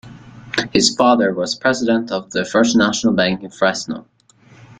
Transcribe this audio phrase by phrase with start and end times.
[0.73, 4.07] His father was president of the first national bank in Fresno.